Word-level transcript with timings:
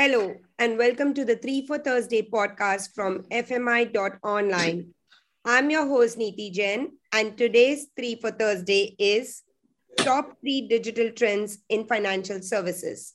Hello, 0.00 0.32
and 0.60 0.78
welcome 0.78 1.12
to 1.12 1.24
the 1.24 1.34
3 1.34 1.66
for 1.66 1.76
Thursday 1.76 2.22
podcast 2.22 2.94
from 2.94 3.24
FMI.online. 3.32 4.94
I'm 5.44 5.70
your 5.70 5.88
host, 5.88 6.16
Neeti 6.16 6.52
Jain, 6.52 6.92
and 7.12 7.36
today's 7.36 7.88
3 7.96 8.20
for 8.20 8.30
Thursday 8.30 8.94
is 9.00 9.42
Top 9.96 10.38
3 10.40 10.68
Digital 10.68 11.10
Trends 11.10 11.58
in 11.68 11.84
Financial 11.84 12.40
Services. 12.40 13.14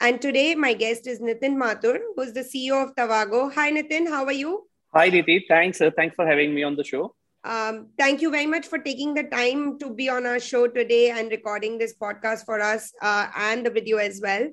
And 0.00 0.20
today, 0.20 0.56
my 0.56 0.74
guest 0.74 1.06
is 1.06 1.20
Nitin 1.20 1.54
Mathur, 1.54 2.00
who's 2.16 2.32
the 2.32 2.40
CEO 2.40 2.82
of 2.82 2.96
Tavaga. 2.96 3.52
Hi, 3.54 3.70
Nitin, 3.70 4.08
how 4.08 4.24
are 4.24 4.32
you? 4.32 4.64
Hi, 4.92 5.10
Neeti. 5.10 5.42
Thanks. 5.46 5.80
Uh, 5.80 5.92
thanks 5.94 6.16
for 6.16 6.26
having 6.26 6.52
me 6.52 6.64
on 6.64 6.74
the 6.74 6.82
show. 6.82 7.14
Um, 7.46 7.90
thank 7.96 8.20
you 8.20 8.30
very 8.32 8.46
much 8.46 8.66
for 8.66 8.78
taking 8.78 9.14
the 9.14 9.22
time 9.22 9.78
to 9.78 9.88
be 9.88 10.08
on 10.08 10.26
our 10.26 10.40
show 10.40 10.66
today 10.66 11.10
and 11.10 11.30
recording 11.30 11.78
this 11.78 11.94
podcast 11.94 12.44
for 12.44 12.60
us 12.60 12.92
uh, 13.00 13.28
and 13.36 13.64
the 13.64 13.70
video 13.70 13.98
as 13.98 14.20
well. 14.20 14.48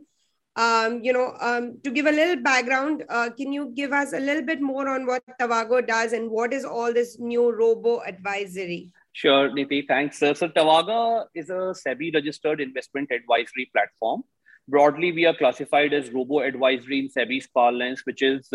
Um, 0.55 1.03
you 1.03 1.11
know, 1.11 1.35
um, 1.41 1.79
to 1.84 1.89
give 1.89 2.05
a 2.05 2.11
little 2.11 2.35
background, 2.43 3.03
uh, 3.09 3.31
can 3.35 3.51
you 3.51 3.73
give 3.75 3.93
us 3.93 4.13
a 4.13 4.20
little 4.20 4.43
bit 4.43 4.61
more 4.61 4.87
on 4.87 5.07
what 5.07 5.23
Tavaga 5.41 5.87
does 5.87 6.13
and 6.13 6.29
what 6.29 6.53
is 6.53 6.63
all 6.63 6.93
this 6.93 7.17
new 7.17 7.51
robo 7.51 8.01
advisory? 8.01 8.91
Sure, 9.13 9.51
Niti, 9.51 9.85
thanks. 9.87 10.21
Uh, 10.21 10.35
so, 10.35 10.48
Tavaga 10.48 11.25
is 11.34 11.49
a 11.49 11.73
SEBI 11.73 12.13
registered 12.13 12.62
investment 12.62 13.09
advisory 13.12 13.71
platform. 13.73 14.21
Broadly, 14.67 15.12
we 15.12 15.25
are 15.25 15.35
classified 15.35 15.93
as 15.93 16.12
robo 16.12 16.41
advisory 16.41 16.99
in 16.99 17.09
SEBI's 17.09 17.48
parlance, 17.48 18.03
which 18.05 18.21
is 18.21 18.51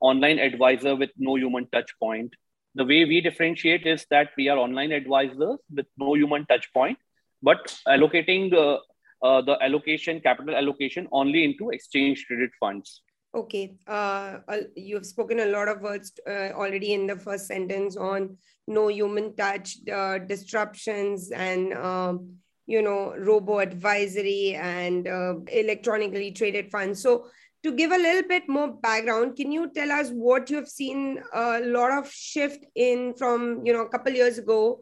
online 0.00 0.38
advisor 0.38 0.96
with 0.96 1.10
no 1.18 1.36
human 1.36 1.68
touch 1.70 1.90
point 2.00 2.32
the 2.74 2.84
way 2.84 3.04
we 3.04 3.20
differentiate 3.20 3.86
is 3.86 4.06
that 4.10 4.30
we 4.36 4.48
are 4.48 4.58
online 4.58 4.92
advisors 4.92 5.58
with 5.74 5.86
no 5.98 6.14
human 6.14 6.46
touch 6.46 6.72
point, 6.72 6.98
but 7.42 7.78
allocating 7.86 8.52
uh, 8.54 8.78
uh, 9.22 9.42
the 9.42 9.62
allocation, 9.62 10.20
capital 10.20 10.54
allocation 10.54 11.06
only 11.12 11.44
into 11.44 11.70
exchange 11.70 12.24
traded 12.26 12.50
funds. 12.58 13.02
Okay. 13.34 13.76
Uh, 13.86 14.38
you 14.76 14.94
have 14.96 15.06
spoken 15.06 15.40
a 15.40 15.46
lot 15.46 15.68
of 15.68 15.80
words 15.80 16.12
uh, 16.28 16.50
already 16.52 16.92
in 16.92 17.06
the 17.06 17.16
first 17.16 17.46
sentence 17.46 17.96
on 17.96 18.36
no 18.66 18.88
human 18.88 19.34
touch, 19.36 19.76
uh, 19.90 20.18
disruptions, 20.18 21.30
and 21.30 21.72
um, 21.72 22.36
you 22.66 22.82
know, 22.82 23.14
robo 23.16 23.58
advisory 23.58 24.54
and 24.54 25.08
uh, 25.08 25.34
electronically 25.50 26.30
traded 26.32 26.70
funds. 26.70 27.02
So 27.02 27.26
to 27.62 27.72
give 27.72 27.92
a 27.92 27.96
little 27.96 28.28
bit 28.28 28.48
more 28.48 28.68
background 28.68 29.36
can 29.36 29.52
you 29.52 29.70
tell 29.72 29.92
us 29.92 30.10
what 30.10 30.50
you 30.50 30.56
have 30.56 30.68
seen 30.68 31.22
a 31.32 31.60
lot 31.60 31.92
of 31.96 32.10
shift 32.10 32.64
in 32.74 33.14
from 33.14 33.64
you 33.64 33.72
know 33.72 33.82
a 33.82 33.88
couple 33.88 34.12
years 34.12 34.38
ago 34.38 34.80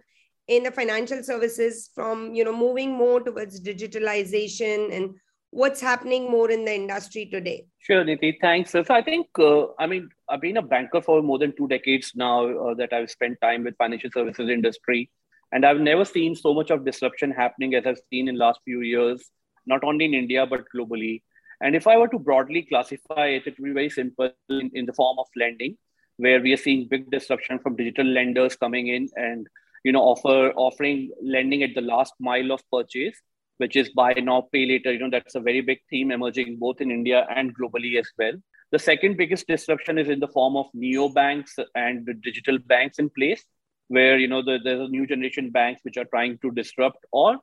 in 0.48 0.64
the 0.64 0.70
financial 0.70 1.22
services 1.22 1.90
from 1.94 2.34
you 2.34 2.44
know 2.44 2.56
moving 2.56 2.92
more 2.92 3.20
towards 3.20 3.60
digitalization 3.60 4.94
and 4.96 5.14
what's 5.50 5.80
happening 5.80 6.30
more 6.30 6.50
in 6.50 6.64
the 6.64 6.74
industry 6.74 7.26
today? 7.26 7.66
Sure 7.80 8.04
niti. 8.04 8.38
Thanks. 8.40 8.70
So 8.70 8.84
i 8.90 9.02
think 9.02 9.26
uh, 9.38 9.66
i 9.78 9.86
mean 9.86 10.08
i've 10.28 10.40
been 10.40 10.56
a 10.56 10.62
banker 10.62 11.00
for 11.00 11.22
more 11.22 11.38
than 11.38 11.54
two 11.56 11.68
decades 11.68 12.12
now 12.14 12.36
uh, 12.46 12.74
that 12.74 12.92
i've 12.92 13.10
spent 13.10 13.40
time 13.40 13.64
with 13.64 13.76
financial 13.76 14.10
services 14.12 14.48
industry. 14.48 15.10
And 15.52 15.66
i've 15.66 15.80
never 15.80 16.04
seen 16.04 16.36
so 16.36 16.54
much 16.54 16.70
of 16.70 16.84
disruption 16.84 17.32
happening 17.32 17.74
as 17.74 17.86
i've 17.86 18.02
seen 18.10 18.28
in 18.28 18.38
last 18.38 18.60
few 18.64 18.82
years 18.82 19.30
not 19.66 19.82
only 19.84 20.04
in 20.04 20.14
india 20.14 20.46
but 20.46 20.68
globally 20.74 21.22
and 21.61 21.77
if 21.77 21.86
I 21.86 21.97
were 21.97 22.08
to 22.08 22.19
broadly 22.19 22.62
classify 22.62 23.27
it, 23.27 23.47
it 23.47 23.58
would 23.58 23.66
be 23.66 23.72
very 23.72 23.91
simple 23.91 24.30
in, 24.48 24.70
in 24.72 24.86
the 24.86 24.92
form 24.92 25.19
of 25.19 25.27
lending, 25.36 25.77
where 26.16 26.41
we 26.41 26.53
are 26.53 26.56
seeing 26.56 26.89
big 26.89 27.11
disruption 27.11 27.58
from 27.58 27.77
digital 27.77 28.06
lenders 28.06 28.56
coming 28.56 28.89
in 28.89 29.08
and 29.16 29.47
you 29.84 29.92
know 29.92 30.03
offer 30.03 30.53
offering 30.56 31.11
lending 31.22 31.62
at 31.62 31.75
the 31.75 31.81
last 31.81 32.14
mile 32.19 32.53
of 32.53 32.62
purchase, 32.72 33.16
which 33.58 33.77
is 33.77 33.91
buy 33.91 34.12
now, 34.14 34.48
pay 34.53 34.66
later. 34.66 34.92
You 34.92 35.00
know 35.00 35.11
that's 35.11 35.34
a 35.34 35.41
very 35.41 35.61
big 35.61 35.78
theme 35.91 36.11
emerging 36.11 36.56
both 36.58 36.81
in 36.81 36.91
India 36.91 37.26
and 37.34 37.56
globally 37.56 37.99
as 37.99 38.09
well. 38.19 38.32
The 38.72 38.78
second 38.78 39.16
biggest 39.16 39.47
disruption 39.47 39.99
is 39.99 40.09
in 40.09 40.20
the 40.20 40.28
form 40.28 40.56
of 40.56 40.66
neo 40.72 41.09
banks 41.09 41.56
and 41.75 42.06
the 42.06 42.15
digital 42.15 42.59
banks 42.59 42.99
in 42.99 43.10
place, 43.10 43.44
where 43.88 44.16
you 44.16 44.28
know 44.28 44.43
the, 44.43 44.59
there's 44.62 44.81
a 44.81 44.88
new 44.88 45.06
generation 45.06 45.50
banks 45.50 45.81
which 45.84 45.99
are 45.99 46.06
trying 46.06 46.38
to 46.38 46.50
disrupt 46.53 47.04
or 47.12 47.38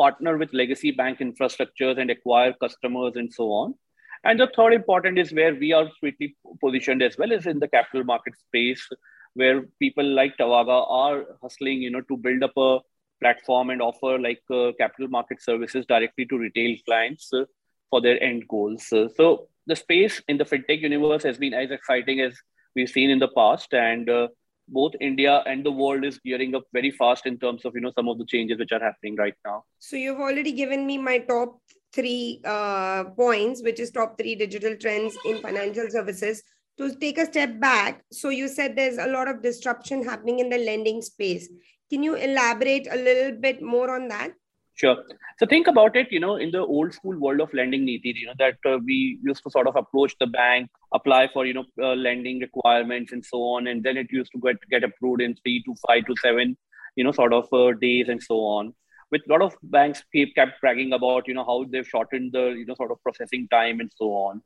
partner 0.00 0.32
with 0.40 0.58
legacy 0.62 0.90
bank 1.02 1.22
infrastructures 1.28 2.00
and 2.00 2.10
acquire 2.16 2.52
customers 2.64 3.14
and 3.22 3.32
so 3.38 3.46
on. 3.60 3.74
And 4.24 4.40
the 4.40 4.48
third 4.56 4.74
important 4.74 5.18
is 5.22 5.32
where 5.38 5.54
we 5.54 5.72
are 5.78 5.86
sweetly 5.98 6.36
positioned 6.64 7.02
as 7.08 7.16
well 7.20 7.32
as 7.38 7.46
in 7.52 7.58
the 7.58 7.68
capital 7.76 8.04
market 8.12 8.34
space, 8.46 8.82
where 9.42 9.62
people 9.84 10.08
like 10.20 10.36
Tavaga 10.38 10.78
are 11.02 11.18
hustling, 11.42 11.80
you 11.84 11.90
know, 11.90 12.02
to 12.10 12.16
build 12.16 12.42
up 12.48 12.56
a 12.56 12.78
platform 13.22 13.70
and 13.70 13.82
offer 13.82 14.18
like 14.18 14.42
uh, 14.50 14.72
capital 14.82 15.08
market 15.08 15.42
services 15.42 15.86
directly 15.86 16.26
to 16.26 16.38
retail 16.38 16.76
clients 16.86 17.32
uh, 17.32 17.44
for 17.90 18.00
their 18.00 18.22
end 18.22 18.44
goals. 18.48 18.92
Uh, 18.92 19.08
so 19.16 19.48
the 19.66 19.76
space 19.76 20.20
in 20.28 20.36
the 20.38 20.44
fintech 20.44 20.80
universe 20.80 21.22
has 21.22 21.38
been 21.38 21.54
as 21.54 21.70
exciting 21.70 22.20
as 22.20 22.34
we've 22.74 22.88
seen 22.88 23.10
in 23.10 23.18
the 23.18 23.32
past, 23.40 23.74
and 23.74 24.08
uh, 24.08 24.28
both 24.70 24.92
India 25.00 25.42
and 25.46 25.64
the 25.64 25.70
world 25.70 26.04
is 26.04 26.18
gearing 26.18 26.54
up 26.54 26.64
very 26.72 26.90
fast 26.90 27.26
in 27.26 27.38
terms 27.38 27.64
of 27.64 27.74
you 27.74 27.80
know 27.80 27.92
some 27.94 28.08
of 28.08 28.18
the 28.18 28.24
changes 28.24 28.58
which 28.58 28.72
are 28.72 28.80
happening 28.80 29.16
right 29.16 29.34
now. 29.44 29.64
So 29.78 29.96
you've 29.96 30.20
already 30.20 30.52
given 30.52 30.86
me 30.86 30.98
my 30.98 31.18
top 31.18 31.60
three 31.92 32.40
uh, 32.44 33.04
points, 33.16 33.62
which 33.62 33.80
is 33.80 33.90
top 33.90 34.16
three 34.18 34.34
digital 34.34 34.76
trends 34.76 35.16
in 35.24 35.40
financial 35.40 35.90
services. 35.90 36.42
To 36.78 36.94
take 36.94 37.18
a 37.18 37.26
step 37.26 37.60
back, 37.60 38.04
so 38.10 38.30
you 38.30 38.48
said 38.48 38.74
there's 38.74 38.96
a 38.96 39.06
lot 39.06 39.28
of 39.28 39.42
disruption 39.42 40.02
happening 40.02 40.38
in 40.38 40.48
the 40.48 40.56
lending 40.56 41.02
space. 41.02 41.46
Can 41.90 42.02
you 42.02 42.14
elaborate 42.14 42.88
a 42.90 42.96
little 42.96 43.38
bit 43.38 43.60
more 43.60 43.94
on 43.94 44.08
that? 44.08 44.32
Sure. 44.80 44.96
So 45.38 45.46
think 45.46 45.66
about 45.66 45.94
it, 45.94 46.10
you 46.10 46.20
know, 46.20 46.36
in 46.36 46.50
the 46.50 46.60
old 46.60 46.94
school 46.94 47.18
world 47.18 47.40
of 47.42 47.52
lending 47.52 47.84
niti, 47.84 48.14
you 48.16 48.26
know, 48.26 48.32
that 48.38 48.56
uh, 48.64 48.78
we 48.82 49.18
used 49.22 49.42
to 49.44 49.50
sort 49.50 49.66
of 49.66 49.76
approach 49.76 50.14
the 50.18 50.26
bank, 50.26 50.70
apply 50.94 51.28
for, 51.34 51.44
you 51.44 51.52
know, 51.52 51.64
uh, 51.82 51.94
lending 51.94 52.38
requirements 52.40 53.12
and 53.12 53.22
so 53.22 53.42
on. 53.42 53.66
And 53.66 53.82
then 53.82 53.98
it 53.98 54.06
used 54.10 54.32
to 54.32 54.38
get, 54.40 54.56
get 54.70 54.82
approved 54.82 55.20
in 55.20 55.34
three 55.34 55.62
to 55.64 55.74
five 55.86 56.06
to 56.06 56.16
seven, 56.16 56.56
you 56.96 57.04
know, 57.04 57.12
sort 57.12 57.34
of 57.34 57.52
uh, 57.52 57.72
days 57.78 58.08
and 58.08 58.22
so 58.22 58.36
on. 58.36 58.72
With 59.10 59.20
a 59.28 59.32
lot 59.32 59.42
of 59.42 59.54
banks 59.64 60.02
keep 60.12 60.34
kept 60.34 60.62
bragging 60.62 60.94
about, 60.94 61.28
you 61.28 61.34
know, 61.34 61.44
how 61.44 61.66
they've 61.70 61.86
shortened 61.86 62.32
the, 62.32 62.44
you 62.60 62.64
know, 62.64 62.74
sort 62.74 62.90
of 62.90 63.02
processing 63.02 63.48
time 63.50 63.80
and 63.80 63.92
so 63.94 64.06
on. 64.14 64.40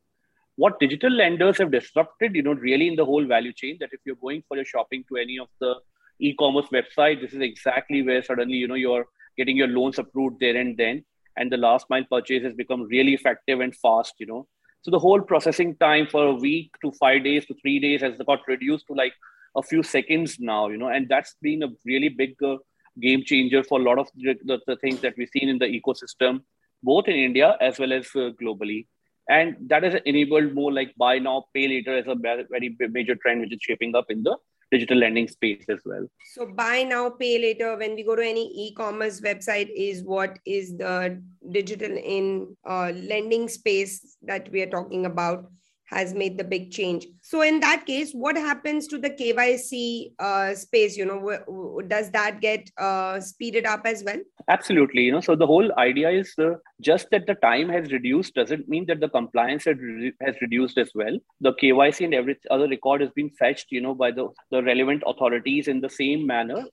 What 0.57 0.79
digital 0.81 1.11
lenders 1.11 1.59
have 1.59 1.71
disrupted, 1.71 2.35
you 2.35 2.41
know, 2.41 2.53
really 2.53 2.89
in 2.89 2.97
the 2.97 3.05
whole 3.05 3.25
value 3.25 3.53
chain, 3.53 3.77
that 3.79 3.91
if 3.93 4.01
you're 4.05 4.17
going 4.17 4.43
for 4.49 4.57
your 4.57 4.65
shopping 4.65 5.05
to 5.07 5.15
any 5.15 5.39
of 5.39 5.47
the 5.61 5.75
e-commerce 6.19 6.67
website, 6.73 7.21
this 7.21 7.33
is 7.33 7.41
exactly 7.41 8.01
where 8.01 8.21
suddenly, 8.21 8.57
you 8.57 8.67
know, 8.67 8.75
you're 8.75 9.05
getting 9.37 9.57
your 9.57 9.67
loans 9.67 9.99
approved 9.99 10.39
there 10.39 10.55
and 10.55 10.77
then 10.77 11.03
and 11.37 11.51
the 11.51 11.57
last 11.57 11.85
mile 11.89 12.05
purchase 12.09 12.43
has 12.43 12.53
become 12.53 12.83
really 12.83 13.13
effective 13.13 13.59
and 13.59 13.75
fast 13.75 14.13
you 14.19 14.25
know. 14.25 14.47
So 14.81 14.91
the 14.91 14.99
whole 14.99 15.21
processing 15.21 15.75
time 15.77 16.07
for 16.07 16.27
a 16.27 16.35
week 16.35 16.71
to 16.83 16.91
five 16.99 17.23
days 17.23 17.45
to 17.47 17.55
three 17.61 17.79
days 17.79 18.01
has 18.01 18.13
got 18.25 18.47
reduced 18.47 18.85
to 18.87 18.93
like 18.93 19.13
a 19.55 19.63
few 19.63 19.81
seconds 19.83 20.37
now 20.39 20.67
you 20.67 20.77
know 20.77 20.89
and 20.89 21.07
that's 21.09 21.35
been 21.41 21.63
a 21.63 21.69
really 21.85 22.09
big 22.09 22.35
uh, 22.43 22.57
game 23.01 23.23
changer 23.23 23.63
for 23.63 23.79
a 23.79 23.83
lot 23.83 23.97
of 23.97 24.07
the, 24.15 24.35
the, 24.43 24.59
the, 24.67 24.75
things 24.77 25.01
that 25.01 25.13
we've 25.17 25.29
seen 25.29 25.49
in 25.49 25.57
the 25.57 25.65
ecosystem 25.65 26.41
both 26.83 27.07
in 27.07 27.15
india 27.15 27.57
as 27.61 27.79
well 27.79 27.93
as 27.93 28.07
uh, 28.15 28.31
globally. 28.41 28.87
And 29.27 29.55
that 29.69 29.81
has 29.81 29.95
enabled 30.05 30.53
more 30.53 30.71
like 30.71 30.93
buy 30.97 31.17
now 31.17 31.45
pay 31.51 31.67
later 31.67 31.97
as 31.97 32.05
a 32.07 32.15
very 32.15 32.77
major 32.91 33.15
trend 33.15 33.41
which 33.41 33.53
is 33.53 33.59
shaping 33.59 33.95
up 33.95 34.05
in 34.09 34.21
the 34.21 34.37
digital 34.75 34.97
lending 34.97 35.27
space 35.27 35.65
as 35.75 35.79
well. 35.85 36.05
So 36.33 36.45
buy 36.61 36.83
now, 36.83 37.09
pay 37.09 37.33
later. 37.39 37.77
When 37.77 37.95
we 37.95 38.03
go 38.03 38.15
to 38.15 38.25
any 38.33 38.45
e-commerce 38.65 39.21
website, 39.21 39.69
is 39.75 40.03
what 40.03 40.39
is 40.45 40.77
the 40.77 41.21
digital 41.57 41.97
in 42.15 42.55
uh, 42.67 42.91
lending 43.13 43.47
space 43.47 44.17
that 44.31 44.51
we 44.51 44.61
are 44.61 44.71
talking 44.77 45.05
about 45.05 45.45
has 45.85 46.13
made 46.13 46.37
the 46.37 46.43
big 46.43 46.71
change. 46.71 47.05
So 47.21 47.41
in 47.41 47.59
that 47.59 47.85
case, 47.85 48.11
what 48.11 48.35
happens 48.35 48.87
to 48.87 48.97
the 48.97 49.09
KYC 49.09 50.13
uh, 50.19 50.55
space? 50.55 50.97
You 50.97 51.05
know, 51.05 51.19
w- 51.19 51.45
w- 51.45 51.87
does 51.87 52.09
that 52.11 52.41
get 52.41 52.69
uh, 52.77 53.19
speeded 53.19 53.65
up 53.65 53.81
as 53.85 54.03
well? 54.03 54.19
Absolutely. 54.49 55.03
You 55.03 55.11
know, 55.11 55.21
so 55.21 55.35
the 55.35 55.45
whole 55.45 55.71
idea 55.77 56.09
is 56.09 56.33
uh, 56.39 56.55
just 56.81 57.09
that 57.11 57.27
the 57.27 57.35
time 57.35 57.69
has 57.69 57.91
reduced 57.91 58.33
doesn't 58.33 58.67
mean 58.67 58.85
that 58.87 58.99
the 58.99 59.09
compliance 59.09 59.65
has, 59.65 59.77
re- 59.77 60.13
has 60.21 60.35
reduced 60.41 60.77
as 60.77 60.89
well. 60.95 61.17
The 61.41 61.53
KYC 61.53 62.05
and 62.05 62.13
every 62.13 62.37
other 62.49 62.67
record 62.67 63.01
has 63.01 63.11
been 63.11 63.29
fetched, 63.29 63.67
you 63.69 63.81
know, 63.81 63.93
by 63.93 64.11
the, 64.11 64.29
the 64.51 64.63
relevant 64.63 65.03
authorities 65.05 65.67
in 65.67 65.81
the 65.81 65.89
same 65.89 66.25
manner, 66.25 66.63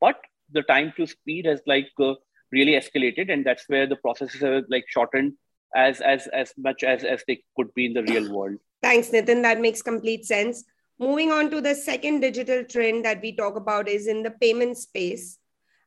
but 0.00 0.16
the 0.52 0.62
time 0.62 0.92
to 0.96 1.06
speed 1.06 1.46
has 1.46 1.60
like 1.66 1.88
uh, 2.00 2.14
really 2.52 2.72
escalated, 2.72 3.32
and 3.32 3.44
that's 3.44 3.64
where 3.68 3.86
the 3.86 3.96
processes 3.96 4.40
have 4.40 4.64
like 4.68 4.84
shortened 4.88 5.34
as 5.74 6.00
as 6.00 6.26
as 6.28 6.52
much 6.56 6.82
as 6.82 7.04
as 7.04 7.22
they 7.26 7.42
could 7.56 7.72
be 7.74 7.86
in 7.86 7.94
the 7.94 8.02
real 8.02 8.32
world. 8.32 8.58
Thanks 8.82 9.10
nitin. 9.10 9.42
That 9.42 9.60
makes 9.60 9.82
complete 9.82 10.24
sense. 10.24 10.64
Moving 10.98 11.32
on 11.32 11.50
to 11.50 11.60
the 11.60 11.74
second 11.74 12.20
digital 12.20 12.64
trend 12.64 13.04
that 13.04 13.22
we 13.22 13.34
talk 13.34 13.56
about 13.56 13.88
is 13.88 14.06
in 14.06 14.22
the 14.22 14.30
payment 14.30 14.76
space. 14.76 15.38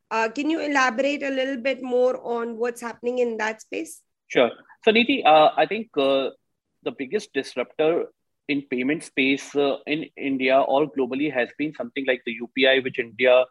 Uh, 0.10 0.30
can 0.30 0.50
you 0.50 0.60
elaborate 0.60 1.24
a 1.24 1.30
little 1.30 1.58
bit 1.58 1.82
more 1.82 2.20
on 2.24 2.58
what's 2.58 2.82
happening 2.82 3.20
in 3.20 3.38
that 3.38 3.62
space? 3.62 4.02
Sure. 4.28 4.52
So 4.86 4.92
niti 4.92 5.24
uh, 5.24 5.50
i 5.58 5.66
think 5.66 5.88
uh, 5.98 6.30
the 6.84 6.92
biggest 6.92 7.34
disruptor 7.34 8.06
in 8.50 8.62
payment 8.70 9.04
space 9.04 9.56
uh, 9.56 9.78
in 9.88 10.06
india 10.18 10.60
or 10.60 10.80
globally 10.96 11.32
has 11.32 11.50
been 11.58 11.74
something 11.74 12.06
like 12.10 12.22
the 12.26 12.34
upi 12.46 12.84
which 12.84 13.00
india 13.00 13.46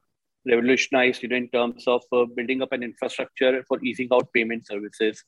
revolutionized, 0.46 1.22
you 1.22 1.28
know, 1.28 1.36
in 1.36 1.48
terms 1.48 1.86
of 1.86 2.02
uh, 2.12 2.24
building 2.36 2.62
up 2.62 2.72
an 2.72 2.82
infrastructure 2.82 3.64
for 3.68 3.82
easing 3.82 4.08
out 4.12 4.32
payment 4.32 4.66
services. 4.66 5.24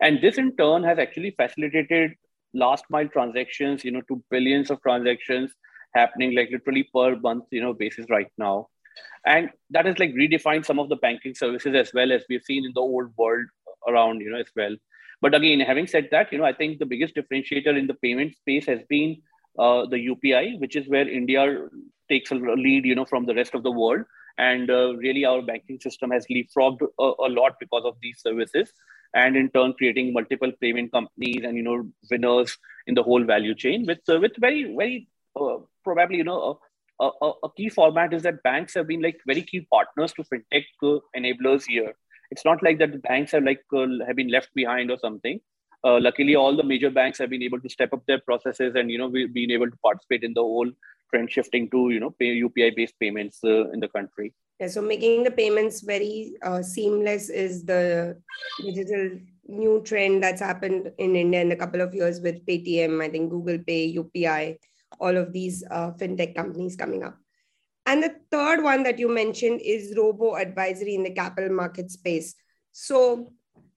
And 0.00 0.20
this 0.20 0.38
in 0.38 0.56
turn 0.56 0.82
has 0.84 0.98
actually 0.98 1.34
facilitated 1.36 2.12
last 2.54 2.84
mile 2.90 3.08
transactions, 3.08 3.84
you 3.84 3.90
know, 3.90 4.02
to 4.08 4.22
billions 4.30 4.70
of 4.70 4.80
transactions 4.82 5.52
happening 5.94 6.34
like 6.34 6.50
literally 6.50 6.88
per 6.94 7.16
month, 7.16 7.44
you 7.50 7.62
know, 7.62 7.72
basis 7.72 8.06
right 8.10 8.30
now. 8.38 8.68
And 9.24 9.50
that 9.70 9.86
has 9.86 9.98
like 9.98 10.14
redefined 10.14 10.64
some 10.64 10.78
of 10.78 10.88
the 10.88 10.96
banking 10.96 11.34
services 11.34 11.74
as 11.74 11.92
well 11.92 12.12
as 12.12 12.24
we've 12.28 12.42
seen 12.42 12.64
in 12.64 12.72
the 12.74 12.80
old 12.80 13.10
world 13.16 13.46
around, 13.88 14.20
you 14.20 14.30
know, 14.30 14.38
as 14.38 14.50
well. 14.56 14.74
But 15.20 15.34
again, 15.34 15.60
having 15.60 15.86
said 15.86 16.08
that, 16.10 16.32
you 16.32 16.38
know, 16.38 16.44
I 16.44 16.52
think 16.52 16.78
the 16.78 16.86
biggest 16.86 17.14
differentiator 17.14 17.78
in 17.78 17.86
the 17.86 17.94
payment 17.94 18.36
space 18.36 18.66
has 18.66 18.80
been 18.88 19.22
uh, 19.58 19.86
the 19.86 19.96
UPI, 19.96 20.60
which 20.60 20.76
is 20.76 20.88
where 20.88 21.08
India 21.08 21.68
takes 22.08 22.30
a 22.30 22.34
lead, 22.34 22.84
you 22.84 22.94
know, 22.94 23.06
from 23.06 23.26
the 23.26 23.34
rest 23.34 23.54
of 23.54 23.62
the 23.62 23.70
world. 23.70 24.02
And 24.38 24.70
uh, 24.70 24.94
really, 24.96 25.24
our 25.24 25.40
banking 25.40 25.80
system 25.80 26.10
has 26.10 26.26
leapfrogged 26.26 26.82
a, 27.00 27.02
a, 27.02 27.28
lot 27.30 27.54
because 27.58 27.84
of 27.86 27.96
these 28.02 28.20
services, 28.20 28.70
and 29.16 29.36
in 29.36 29.50
turn, 29.50 29.72
creating 29.72 30.12
multiple 30.12 30.52
payment 30.60 30.92
companies 30.92 31.42
and 31.44 31.56
you 31.56 31.62
know 31.62 31.76
winners 32.10 32.56
in 32.86 32.94
the 32.94 33.02
whole 33.02 33.24
value 33.24 33.54
chain. 33.54 33.86
With 33.86 34.08
uh, 34.08 34.20
with 34.20 34.36
very 34.38 34.62
very 34.76 35.08
uh, 35.40 35.56
probably 35.82 36.18
you 36.18 36.24
know 36.24 36.60
a, 37.00 37.10
a, 37.22 37.32
a, 37.44 37.50
key 37.56 37.68
format 37.68 38.12
is 38.12 38.22
that 38.22 38.42
banks 38.42 38.74
have 38.74 38.86
been 38.86 39.02
like 39.02 39.20
very 39.26 39.42
key 39.42 39.66
partners 39.72 40.12
to 40.14 40.24
fintech 40.24 40.66
uh, 40.82 40.98
enablers 41.16 41.64
here. 41.66 41.92
It's 42.30 42.44
not 42.44 42.62
like 42.62 42.78
that 42.78 42.92
the 42.92 42.98
banks 42.98 43.32
have 43.32 43.44
like 43.44 43.62
uh, 43.74 43.86
have 44.06 44.16
been 44.16 44.34
left 44.36 44.50
behind 44.54 44.90
or 44.90 44.98
something. 44.98 45.40
Uh, 45.84 45.98
luckily, 46.00 46.34
all 46.34 46.56
the 46.56 46.64
major 46.64 46.90
banks 46.90 47.18
have 47.18 47.30
been 47.30 47.42
able 47.42 47.60
to 47.60 47.68
step 47.70 47.92
up 47.92 48.04
their 48.06 48.20
processes 48.20 48.74
and 48.74 48.90
you 48.90 48.98
know 48.98 49.08
we've 49.08 49.32
been 49.32 49.50
able 49.50 49.70
to 49.70 49.76
participate 49.88 50.24
in 50.24 50.34
the 50.34 50.42
whole 50.42 50.70
trend 51.10 51.30
shifting 51.30 51.70
to 51.70 51.90
you 51.90 52.00
know 52.00 52.10
pay 52.10 52.34
UPI 52.40 52.74
based 52.76 52.98
payments 53.00 53.40
uh, 53.44 53.70
in 53.70 53.80
the 53.80 53.88
country. 53.88 54.34
Yeah, 54.58 54.68
so 54.68 54.80
making 54.80 55.24
the 55.24 55.30
payments 55.30 55.82
very 55.82 56.34
uh, 56.42 56.62
seamless 56.62 57.28
is 57.28 57.64
the 57.64 58.16
digital 58.62 59.18
new 59.48 59.82
trend 59.82 60.22
that's 60.22 60.40
happened 60.40 60.90
in 60.98 61.14
India 61.14 61.42
in 61.42 61.52
a 61.52 61.56
couple 61.56 61.82
of 61.82 61.94
years 61.94 62.20
with 62.20 62.44
Paytm, 62.46 63.02
I 63.02 63.10
think 63.10 63.30
Google 63.30 63.58
Pay, 63.58 63.92
UPI, 63.92 64.56
all 64.98 65.16
of 65.16 65.32
these 65.32 65.62
uh, 65.70 65.92
fintech 65.92 66.34
companies 66.34 66.74
coming 66.74 67.04
up. 67.04 67.18
And 67.84 68.02
the 68.02 68.16
third 68.30 68.62
one 68.62 68.82
that 68.82 68.98
you 68.98 69.08
mentioned 69.08 69.60
is 69.62 69.94
robo 69.96 70.34
advisory 70.34 70.94
in 70.94 71.04
the 71.04 71.14
capital 71.14 71.54
market 71.54 71.90
space. 71.90 72.34
So 72.72 73.32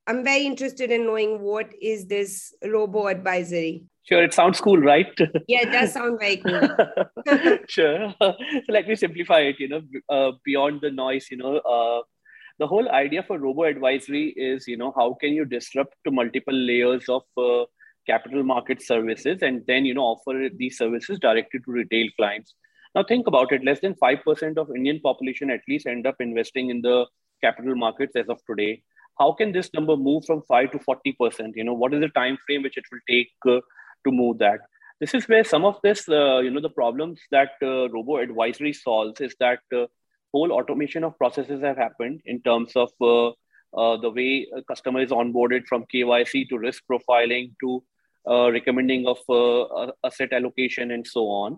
I'm 0.08 0.24
very 0.24 0.46
interested 0.46 0.92
in 0.92 1.06
knowing 1.06 1.42
what 1.42 1.72
is 1.82 2.08
this 2.08 2.54
robo 2.64 3.08
advisory. 3.08 3.84
Sure, 4.10 4.24
it 4.24 4.34
sounds 4.34 4.60
cool, 4.60 4.80
right? 4.80 5.14
Yeah, 5.48 5.62
it 5.62 5.72
does 5.72 5.94
sound 5.94 6.20
very 6.20 6.38
cool. 6.38 6.68
sure. 7.68 8.16
so 8.20 8.34
let 8.68 8.88
me 8.88 8.96
simplify 8.96 9.42
it. 9.42 9.60
You 9.60 9.68
know, 9.68 9.82
uh, 10.10 10.32
beyond 10.44 10.82
the 10.82 10.90
noise, 10.90 11.28
you 11.30 11.38
know, 11.38 11.58
uh, 11.58 12.02
the 12.58 12.66
whole 12.66 12.90
idea 12.90 13.22
for 13.22 13.38
robo 13.38 13.66
advisory 13.66 14.30
is, 14.36 14.68
you 14.68 14.78
know, 14.78 14.92
how 14.96 15.14
can 15.14 15.34
you 15.34 15.46
disrupt 15.46 15.94
to 16.06 16.12
multiple 16.12 16.56
layers 16.56 17.08
of 17.08 17.22
uh, 17.38 17.66
capital 18.08 18.42
market 18.42 18.82
services 18.82 19.44
and 19.44 19.62
then, 19.68 19.86
you 19.86 19.94
know, 19.94 20.02
offer 20.02 20.50
these 20.58 20.76
services 20.76 21.20
directly 21.20 21.60
to 21.60 21.72
retail 21.72 22.08
clients. 22.18 22.56
Now 22.96 23.04
think 23.04 23.28
about 23.28 23.52
it. 23.52 23.64
Less 23.64 23.80
than 23.80 23.94
five 23.94 24.24
percent 24.26 24.58
of 24.58 24.72
Indian 24.76 25.00
population 25.02 25.52
at 25.52 25.62
least 25.68 25.86
end 25.86 26.08
up 26.08 26.16
investing 26.20 26.72
in 26.72 26.82
the 26.82 27.06
capital 27.44 27.76
markets 27.76 28.16
as 28.16 28.28
of 28.28 28.40
today. 28.50 28.82
How 29.20 29.34
can 29.34 29.52
this 29.52 29.70
number 29.76 29.96
move 29.96 30.26
from 30.26 30.42
five 30.48 30.72
to 30.72 30.80
forty 30.80 31.12
percent? 31.12 31.56
You 31.56 31.64
know, 31.64 31.76
what 31.76 31.94
is 31.94 32.02
the 32.02 32.10
time 32.10 32.40
frame 32.48 32.64
which 32.64 32.78
it 32.78 32.86
will 32.92 33.06
take? 33.08 33.30
To 34.06 34.12
move 34.12 34.38
that. 34.40 34.60
This 35.00 35.14
is 35.14 35.30
where 35.30 35.46
some 35.46 35.64
of 35.64 35.80
this, 35.82 36.10
uh, 36.10 36.40
you 36.40 36.52
know, 36.52 36.60
the 36.60 36.70
problems 36.70 37.22
that 37.32 37.52
uh, 37.64 37.90
robo 37.90 38.18
advisory 38.18 38.74
solves 38.74 39.22
is 39.22 39.34
that 39.40 39.60
uh, 39.74 39.86
whole 40.34 40.52
automation 40.52 41.06
of 41.06 41.18
processes 41.18 41.62
have 41.62 41.78
happened 41.78 42.22
in 42.26 42.42
terms 42.42 42.74
of 42.76 42.92
uh, 43.02 43.30
uh, 43.78 43.98
the 43.98 44.10
way 44.10 44.48
a 44.56 44.62
customer 44.64 45.02
is 45.02 45.12
onboarded 45.12 45.66
from 45.68 45.86
KYC 45.94 46.50
to 46.50 46.58
risk 46.58 46.84
profiling 46.92 47.54
to 47.62 47.82
uh, 48.30 48.52
recommending 48.52 49.08
of 49.08 49.20
asset 50.04 50.34
allocation 50.34 50.92
and 50.92 51.08
so 51.08 51.28
on. 51.28 51.58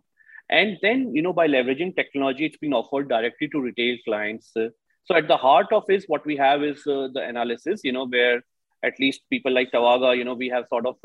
And 0.49 0.77
then, 0.83 1.15
you 1.15 1.23
know, 1.23 1.33
by 1.33 1.47
leveraging 1.47 1.95
technology, 1.95 2.45
it's 2.45 2.57
been 2.57 2.73
offered 2.73 3.09
directly 3.09 3.47
to 3.49 3.61
retail 3.61 3.97
clients. 4.05 4.51
so 4.53 5.15
at 5.15 5.27
the 5.27 5.37
heart 5.37 5.67
of 5.71 5.83
is 5.89 6.05
what 6.07 6.25
we 6.25 6.37
have 6.37 6.63
is 6.63 6.83
the 6.83 7.25
analysis, 7.27 7.81
you 7.83 7.91
know, 7.91 8.05
where 8.07 8.43
at 8.83 8.99
least 8.99 9.21
people 9.29 9.51
like 9.53 9.71
Tavaga, 9.71 10.17
you 10.17 10.23
know, 10.23 10.33
we 10.33 10.49
have 10.49 10.65
sort 10.69 10.85
of 10.85 10.95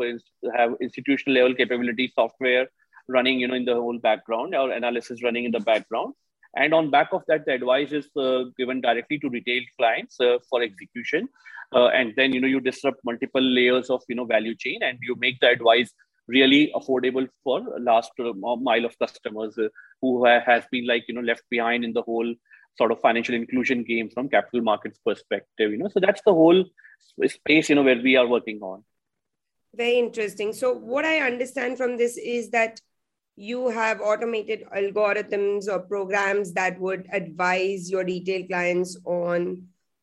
have 0.57 0.75
institutional 0.81 1.35
level 1.35 1.55
capability 1.55 2.13
software 2.15 2.69
running, 3.09 3.39
you 3.41 3.49
know, 3.49 3.55
in 3.55 3.65
the 3.65 3.75
whole 3.75 3.99
background, 3.99 4.55
our 4.55 4.71
analysis 4.71 5.23
running 5.23 5.45
in 5.45 5.53
the 5.53 5.61
background. 5.61 6.15
And 6.57 6.73
on 6.73 6.91
back 6.91 7.09
of 7.13 7.23
that, 7.29 7.45
the 7.45 7.53
advice 7.53 7.93
is 7.93 8.09
uh, 8.17 8.45
given 8.57 8.81
directly 8.81 9.19
to 9.19 9.29
retail 9.29 9.63
clients 9.79 10.19
uh, 10.21 10.39
for 10.49 10.63
execution. 10.63 11.29
Uh, 11.75 11.89
and 11.89 12.15
then, 12.17 12.33
you 12.33 12.41
know, 12.41 12.49
you 12.49 12.61
disrupt 12.61 13.05
multiple 13.05 13.43
layers 13.43 13.91
of, 13.91 14.03
you 14.09 14.15
know, 14.15 14.25
value 14.25 14.55
chain 14.55 14.83
and 14.83 14.99
you 15.03 15.15
make 15.19 15.39
the 15.41 15.49
advice 15.49 15.93
really 16.29 16.73
affordable 16.75 17.29
for 17.45 17.63
last 17.79 18.11
uh, 18.19 18.33
mile 18.33 18.85
of 18.85 18.99
customers 18.99 19.57
uh, 19.59 19.69
who 20.01 20.25
has 20.25 20.65
been 20.71 20.87
like, 20.87 21.05
you 21.09 21.15
know, 21.15 21.21
left 21.21 21.43
behind 21.51 21.85
in 21.85 21.93
the 21.93 22.03
whole 22.03 22.35
sort 22.79 22.93
of 22.93 23.01
financial 23.01 23.35
inclusion 23.35 23.83
game 23.83 24.09
from 24.11 24.29
capital 24.29 24.63
markets 24.63 24.99
perspective, 25.05 25.71
you 25.71 25.79
know, 25.79 25.89
so 25.89 26.01
that's 26.01 26.21
the 26.27 26.33
whole 26.33 26.65
space 27.27 27.69
you 27.69 27.75
know 27.75 27.83
where 27.83 28.01
we 28.03 28.17
are 28.17 28.27
working 28.27 28.61
on 28.61 28.83
very 29.75 29.99
interesting 29.99 30.53
so 30.53 30.73
what 30.73 31.05
i 31.05 31.19
understand 31.19 31.77
from 31.77 31.97
this 31.97 32.17
is 32.17 32.51
that 32.51 32.81
you 33.37 33.69
have 33.69 34.01
automated 34.01 34.65
algorithms 34.75 35.69
or 35.69 35.81
programs 35.81 36.55
that 36.55 36.81
would 36.81 37.07
advise 37.13 37.91
your 37.91 38.05
retail 38.05 38.47
clients 38.47 38.97
on 39.05 39.63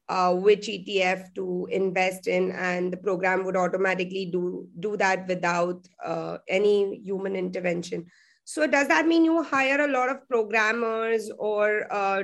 uh, 0.10 0.34
which 0.34 0.68
ETF 0.68 1.34
to 1.34 1.68
invest 1.72 2.28
in, 2.28 2.52
and 2.52 2.92
the 2.92 2.98
program 2.98 3.44
would 3.46 3.56
automatically 3.56 4.26
do 4.26 4.68
do 4.80 4.98
that 4.98 5.28
without 5.28 5.88
uh, 6.04 6.38
any 6.48 7.02
human 7.04 7.36
intervention. 7.36 8.06
So, 8.44 8.68
does 8.68 8.88
that 8.90 9.08
mean 9.08 9.26
you 9.26 9.42
hire 9.42 9.82
a 9.82 9.92
lot 9.92 10.10
of 10.10 10.28
programmers 10.28 11.32
or 11.40 11.88
uh, 11.92 12.24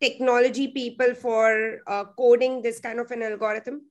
technology 0.00 0.68
people 0.68 1.14
for 1.14 1.80
uh, 1.86 2.04
coding 2.16 2.62
this 2.62 2.80
kind 2.80 2.98
of 2.98 3.10
an 3.10 3.22
algorithm? 3.22 3.82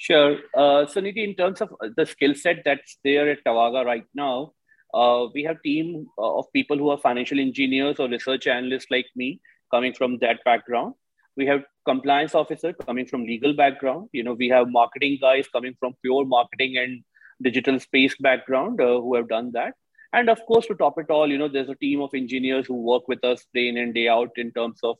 Sure. 0.00 0.38
Uh, 0.56 0.86
so, 0.86 0.98
Niti, 1.02 1.22
in 1.22 1.34
terms 1.34 1.60
of 1.60 1.74
the 1.96 2.06
skill 2.06 2.34
set 2.34 2.62
that's 2.64 2.96
there 3.04 3.30
at 3.30 3.44
Tavaga 3.44 3.84
right 3.84 4.06
now, 4.14 4.52
uh, 4.94 5.26
we 5.34 5.42
have 5.44 5.60
team 5.62 6.06
uh, 6.18 6.38
of 6.38 6.46
people 6.54 6.78
who 6.78 6.88
are 6.88 6.96
financial 6.96 7.38
engineers 7.38 7.96
or 8.00 8.08
research 8.08 8.46
analysts 8.46 8.86
like 8.90 9.04
me 9.14 9.42
coming 9.70 9.92
from 9.92 10.16
that 10.20 10.42
background. 10.42 10.94
We 11.36 11.44
have 11.46 11.64
compliance 11.84 12.34
officer 12.34 12.72
coming 12.72 13.04
from 13.04 13.24
legal 13.24 13.52
background. 13.52 14.08
You 14.12 14.24
know, 14.24 14.32
we 14.32 14.48
have 14.48 14.70
marketing 14.70 15.18
guys 15.20 15.46
coming 15.52 15.74
from 15.78 15.94
pure 16.02 16.24
marketing 16.24 16.78
and 16.78 17.04
digital 17.42 17.78
space 17.78 18.16
background 18.20 18.80
uh, 18.80 19.02
who 19.02 19.14
have 19.16 19.28
done 19.28 19.50
that. 19.52 19.74
And 20.12 20.28
of 20.28 20.44
course, 20.46 20.66
to 20.66 20.74
top 20.74 20.98
it 20.98 21.08
all, 21.08 21.30
you 21.30 21.38
know, 21.38 21.48
there's 21.48 21.68
a 21.68 21.76
team 21.76 22.00
of 22.00 22.10
engineers 22.14 22.66
who 22.66 22.74
work 22.74 23.06
with 23.06 23.24
us 23.24 23.46
day 23.54 23.68
in 23.68 23.76
and 23.78 23.94
day 23.94 24.08
out 24.08 24.32
in 24.36 24.50
terms 24.52 24.80
of 24.82 24.96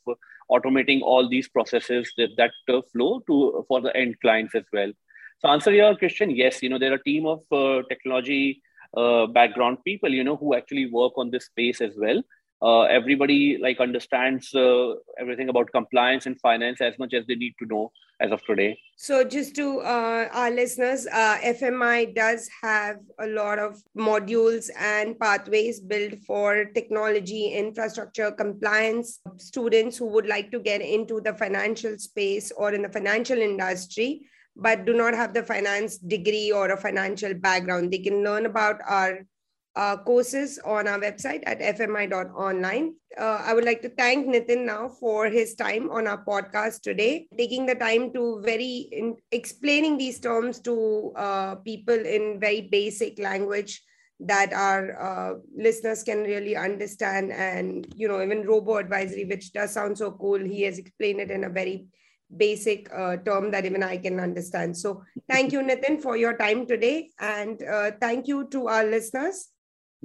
automating 0.50 1.00
all 1.02 1.28
these 1.28 1.48
processes 1.48 2.12
that, 2.16 2.30
that 2.36 2.52
uh, 2.72 2.80
flow 2.92 3.20
to 3.26 3.64
for 3.66 3.80
the 3.80 3.96
end 3.96 4.14
clients 4.20 4.54
as 4.54 4.64
well. 4.72 4.92
So 5.40 5.48
answer 5.48 5.72
your 5.72 5.96
question, 5.96 6.30
yes, 6.30 6.62
you 6.62 6.68
know, 6.68 6.78
there 6.78 6.92
are 6.92 6.96
a 6.96 7.02
team 7.02 7.26
of 7.26 7.40
uh, 7.50 7.82
technology 7.88 8.62
uh, 8.96 9.26
background 9.26 9.78
people, 9.84 10.10
you 10.10 10.22
know, 10.22 10.36
who 10.36 10.54
actually 10.54 10.90
work 10.90 11.12
on 11.16 11.30
this 11.30 11.46
space 11.46 11.80
as 11.80 11.94
well 11.96 12.22
uh, 12.62 12.82
everybody 12.82 13.58
like 13.60 13.80
understands 13.80 14.54
uh, 14.54 14.94
everything 15.18 15.48
about 15.48 15.72
compliance 15.72 16.26
and 16.26 16.38
finance 16.40 16.80
as 16.80 16.98
much 16.98 17.14
as 17.14 17.24
they 17.26 17.34
need 17.34 17.54
to 17.58 17.66
know 17.66 17.90
as 18.20 18.32
of 18.32 18.44
today. 18.44 18.78
So 18.96 19.24
just 19.24 19.54
to 19.56 19.80
uh, 19.80 20.28
our 20.32 20.50
listeners 20.50 21.06
uh, 21.06 21.38
fmi 21.38 22.14
does 22.14 22.50
have 22.62 22.96
a 23.18 23.26
lot 23.26 23.58
of 23.58 23.82
modules 23.96 24.68
and 24.78 25.18
pathways 25.18 25.80
built 25.80 26.18
for 26.26 26.66
technology 26.74 27.48
infrastructure 27.48 28.30
compliance 28.30 29.20
students 29.38 29.96
who 29.96 30.06
would 30.06 30.26
like 30.26 30.50
to 30.50 30.60
get 30.60 30.82
into 30.82 31.20
the 31.20 31.32
financial 31.34 31.98
space 31.98 32.52
or 32.52 32.74
in 32.74 32.82
the 32.82 32.90
financial 32.90 33.38
industry 33.38 34.26
but 34.56 34.84
do 34.84 34.92
not 34.92 35.14
have 35.14 35.32
the 35.32 35.42
finance 35.42 35.96
degree 35.98 36.52
or 36.52 36.70
a 36.70 36.76
financial 36.76 37.32
background. 37.34 37.92
They 37.92 37.98
can 37.98 38.22
learn 38.22 38.46
about 38.46 38.80
our 38.86 39.24
uh, 39.76 39.96
courses 39.98 40.58
on 40.64 40.88
our 40.88 40.98
website 40.98 41.42
at 41.46 41.60
fmi.online. 41.60 42.94
Uh, 43.18 43.42
I 43.44 43.54
would 43.54 43.64
like 43.64 43.82
to 43.82 43.88
thank 43.88 44.26
Nitin 44.26 44.64
now 44.64 44.88
for 44.88 45.26
his 45.26 45.54
time 45.54 45.90
on 45.90 46.06
our 46.06 46.24
podcast 46.24 46.82
today, 46.82 47.28
taking 47.36 47.66
the 47.66 47.74
time 47.74 48.12
to 48.12 48.40
very 48.44 48.88
in, 48.92 49.16
explaining 49.30 49.98
these 49.98 50.20
terms 50.20 50.60
to 50.60 51.12
uh, 51.16 51.54
people 51.56 51.94
in 51.94 52.38
very 52.40 52.62
basic 52.62 53.18
language 53.18 53.82
that 54.20 54.52
our 54.52 55.00
uh, 55.00 55.34
listeners 55.56 56.02
can 56.02 56.22
really 56.24 56.56
understand. 56.56 57.32
And, 57.32 57.86
you 57.96 58.06
know, 58.06 58.22
even 58.22 58.46
robo 58.46 58.76
advisory, 58.76 59.24
which 59.24 59.52
does 59.52 59.72
sound 59.72 59.96
so 59.96 60.12
cool, 60.12 60.38
he 60.38 60.62
has 60.62 60.78
explained 60.78 61.20
it 61.20 61.30
in 61.30 61.44
a 61.44 61.48
very 61.50 61.86
basic 62.36 62.88
uh, 62.94 63.16
term 63.16 63.50
that 63.50 63.64
even 63.64 63.82
I 63.82 63.96
can 63.96 64.20
understand. 64.20 64.76
So 64.76 65.02
thank 65.28 65.52
you, 65.52 65.60
Nitin, 65.62 66.00
for 66.00 66.16
your 66.16 66.36
time 66.36 66.66
today. 66.66 67.10
And 67.18 67.62
uh, 67.62 67.92
thank 68.00 68.28
you 68.28 68.46
to 68.48 68.68
our 68.68 68.84
listeners. 68.84 69.48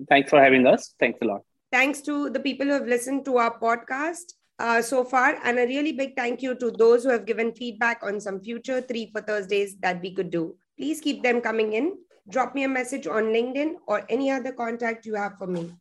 Thanks 0.09 0.29
for 0.29 0.41
having 0.41 0.67
us. 0.67 0.93
Thanks 0.99 1.19
a 1.21 1.25
lot. 1.25 1.41
Thanks 1.71 2.01
to 2.01 2.29
the 2.29 2.39
people 2.39 2.65
who 2.65 2.73
have 2.73 2.87
listened 2.87 3.25
to 3.25 3.37
our 3.37 3.59
podcast. 3.59 4.33
uh, 4.59 4.81
so 4.81 5.03
far. 5.03 5.37
And 5.43 5.59
a 5.59 5.67
really 5.67 5.91
big 5.91 6.15
thank 6.15 6.41
you 6.41 6.55
to 6.55 6.71
those 6.71 7.03
who 7.03 7.09
have 7.09 7.25
given 7.25 7.53
feedback 7.53 8.01
on 8.03 8.19
some 8.19 8.39
future 8.39 8.81
three 8.81 9.11
for 9.11 9.21
Thursdays 9.21 9.77
that 9.79 10.01
we 10.01 10.13
could 10.13 10.31
do. 10.31 10.55
Please 10.77 11.01
keep 11.01 11.23
them 11.23 11.41
coming 11.41 11.73
in. 11.73 11.97
Drop 12.29 12.55
me 12.55 12.63
a 12.63 12.69
message 12.69 13.07
on 13.07 13.25
LinkedIn 13.25 13.75
or 13.87 14.05
any 14.09 14.31
other 14.31 14.51
contact 14.51 15.05
you 15.05 15.15
have 15.15 15.37
for 15.37 15.47
me. 15.47 15.71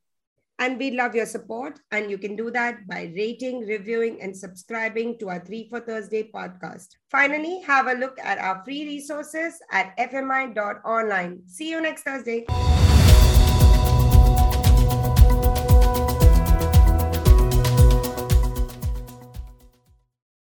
And 0.60 0.78
we 0.78 0.92
love 0.92 1.16
your 1.16 1.26
support. 1.26 1.80
And 1.90 2.10
you 2.10 2.18
can 2.18 2.36
do 2.36 2.50
that 2.52 2.86
by 2.86 3.12
rating, 3.16 3.60
reviewing, 3.66 4.22
and 4.22 4.36
subscribing 4.36 5.18
to 5.18 5.30
our 5.30 5.40
Three 5.40 5.68
for 5.68 5.80
Thursday 5.80 6.30
podcast. 6.32 6.88
Finally, 7.10 7.62
have 7.62 7.88
a 7.88 7.94
look 7.94 8.16
at 8.22 8.38
our 8.38 8.62
free 8.64 8.84
resources 8.84 9.58
at 9.72 9.96
fmi.online. 9.98 11.40
See 11.48 11.70
you 11.70 11.80
next 11.80 12.02
Thursday. 12.02 12.44